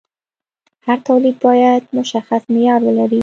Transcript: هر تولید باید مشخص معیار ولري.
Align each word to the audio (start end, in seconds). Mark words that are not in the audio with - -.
هر 0.85 0.99
تولید 1.07 1.35
باید 1.45 1.83
مشخص 1.99 2.41
معیار 2.53 2.81
ولري. 2.83 3.19